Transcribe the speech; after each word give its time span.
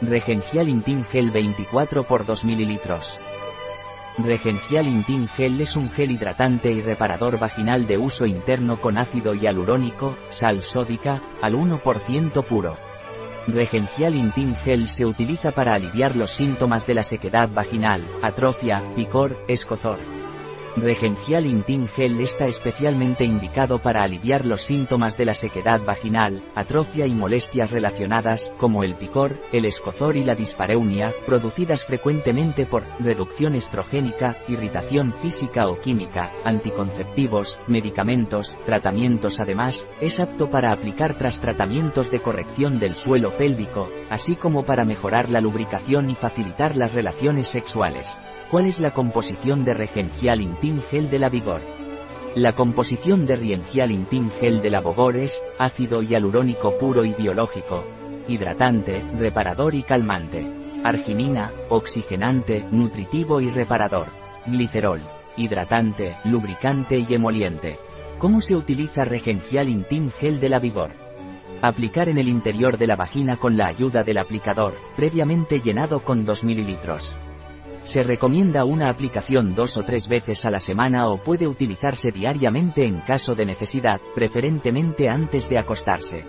Regencial 0.00 0.68
Intim 0.68 1.02
Gel 1.04 1.32
24 1.32 2.04
por 2.04 2.24
2 2.24 2.44
ml. 2.44 2.80
Regencial 4.18 4.86
Intim 4.86 5.26
Gel 5.26 5.60
es 5.60 5.74
un 5.74 5.90
gel 5.90 6.12
hidratante 6.12 6.70
y 6.70 6.82
reparador 6.82 7.40
vaginal 7.40 7.88
de 7.88 7.98
uso 7.98 8.24
interno 8.24 8.80
con 8.80 8.96
ácido 8.96 9.34
hialurónico, 9.34 10.16
sal 10.28 10.62
sódica, 10.62 11.20
al 11.42 11.54
1% 11.54 12.44
puro. 12.44 12.76
Regencial 13.48 14.14
Intim 14.14 14.54
Gel 14.54 14.86
se 14.86 15.04
utiliza 15.04 15.50
para 15.50 15.74
aliviar 15.74 16.14
los 16.14 16.30
síntomas 16.30 16.86
de 16.86 16.94
la 16.94 17.02
sequedad 17.02 17.48
vaginal, 17.52 18.06
atrofia, 18.22 18.84
picor, 18.94 19.36
escozor. 19.48 20.17
Regencial 20.76 21.46
Intim 21.46 21.86
Gel 21.88 22.20
está 22.20 22.46
especialmente 22.46 23.24
indicado 23.24 23.80
para 23.80 24.02
aliviar 24.02 24.44
los 24.44 24.62
síntomas 24.62 25.16
de 25.16 25.24
la 25.24 25.34
sequedad 25.34 25.80
vaginal, 25.84 26.44
atrofia 26.54 27.06
y 27.06 27.14
molestias 27.14 27.70
relacionadas, 27.70 28.48
como 28.58 28.84
el 28.84 28.94
picor, 28.94 29.40
el 29.52 29.64
escozor 29.64 30.16
y 30.16 30.24
la 30.24 30.34
dispareunia, 30.34 31.12
producidas 31.26 31.84
frecuentemente 31.84 32.66
por 32.66 32.86
reducción 33.00 33.54
estrogénica, 33.54 34.36
irritación 34.46 35.12
física 35.20 35.66
o 35.66 35.80
química, 35.80 36.32
anticonceptivos, 36.44 37.58
medicamentos, 37.66 38.56
tratamientos 38.64 39.40
además, 39.40 39.86
es 40.00 40.20
apto 40.20 40.50
para 40.50 40.72
aplicar 40.72 41.14
tras 41.16 41.40
tratamientos 41.40 42.10
de 42.10 42.20
corrección 42.20 42.78
del 42.78 42.94
suelo 42.94 43.36
pélvico, 43.36 43.90
así 44.10 44.36
como 44.36 44.64
para 44.64 44.84
mejorar 44.84 45.28
la 45.28 45.40
lubricación 45.40 46.10
y 46.10 46.14
facilitar 46.14 46.76
las 46.76 46.92
relaciones 46.92 47.48
sexuales. 47.48 48.16
¿Cuál 48.50 48.64
es 48.64 48.80
la 48.80 48.92
composición 48.92 49.62
de 49.62 49.74
Regencial 49.74 50.40
Intim 50.40 50.80
Gel 50.80 51.10
de 51.10 51.18
la 51.18 51.28
Vigor? 51.28 51.60
La 52.34 52.54
composición 52.54 53.26
de 53.26 53.36
Regencial 53.36 53.90
Intim 53.90 54.30
Gel 54.30 54.62
de 54.62 54.70
la 54.70 54.80
Vigor 54.80 55.16
es 55.16 55.42
ácido 55.58 56.00
hialurónico 56.00 56.78
puro 56.78 57.04
y 57.04 57.12
biológico, 57.12 57.84
hidratante, 58.26 59.04
reparador 59.18 59.74
y 59.74 59.82
calmante, 59.82 60.50
arginina, 60.82 61.52
oxigenante, 61.68 62.64
nutritivo 62.70 63.42
y 63.42 63.50
reparador, 63.50 64.06
glicerol, 64.46 65.02
hidratante, 65.36 66.16
lubricante 66.24 67.04
y 67.06 67.14
emoliente. 67.14 67.78
¿Cómo 68.16 68.40
se 68.40 68.56
utiliza 68.56 69.04
Regencial 69.04 69.68
Intim 69.68 70.10
Gel 70.10 70.40
de 70.40 70.48
la 70.48 70.58
Vigor? 70.58 70.92
Aplicar 71.60 72.08
en 72.08 72.16
el 72.16 72.28
interior 72.28 72.78
de 72.78 72.86
la 72.86 72.96
vagina 72.96 73.36
con 73.36 73.58
la 73.58 73.66
ayuda 73.66 74.04
del 74.04 74.16
aplicador, 74.16 74.72
previamente 74.96 75.60
llenado 75.60 76.00
con 76.00 76.24
2 76.24 76.44
ml. 76.44 77.27
Se 77.88 78.02
recomienda 78.02 78.66
una 78.66 78.90
aplicación 78.90 79.54
dos 79.54 79.78
o 79.78 79.82
tres 79.82 80.08
veces 80.08 80.44
a 80.44 80.50
la 80.50 80.58
semana 80.58 81.08
o 81.08 81.16
puede 81.16 81.46
utilizarse 81.46 82.12
diariamente 82.12 82.84
en 82.84 83.00
caso 83.00 83.34
de 83.34 83.46
necesidad, 83.46 83.98
preferentemente 84.14 85.08
antes 85.08 85.48
de 85.48 85.58
acostarse. 85.58 86.26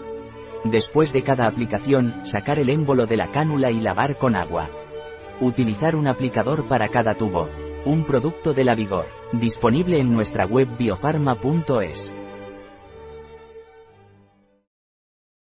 Después 0.63 1.11
de 1.11 1.21
cada 1.21 1.47
aplicación, 1.47 2.23
sacar 2.23 2.59
el 2.59 2.69
émbolo 2.69 3.07
de 3.07 3.17
la 3.17 3.27
cánula 3.27 3.71
y 3.71 3.81
lavar 3.81 4.17
con 4.17 4.37
agua. 4.37 4.69
Utilizar 5.41 5.97
un 5.97 6.07
aplicador 6.07 6.65
para 6.69 6.87
cada 6.87 7.15
tubo. 7.15 7.49
Un 7.83 8.05
producto 8.05 8.53
de 8.53 8.63
la 8.63 8.73
Vigor. 8.73 9.07
Disponible 9.33 9.99
en 9.99 10.13
nuestra 10.13 10.45
web 10.45 10.69
biofarma.es. 10.77 12.15